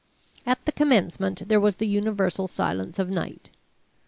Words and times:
At 0.47 0.65
the 0.65 0.71
commencement 0.71 1.47
there 1.47 1.59
was 1.59 1.75
the 1.75 1.85
universal 1.87 2.47
silence 2.47 2.97
of 2.97 3.07
night. 3.11 3.51